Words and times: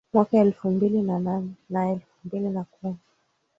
Mwaka 0.13 0.37
elfu 0.37 0.71
mbili 0.71 1.01
na 1.01 1.19
nane 1.19 1.53
na 1.69 1.89
elfu 1.91 2.13
mbili 2.27 2.49
na 2.49 2.63
kumi 2.63 2.97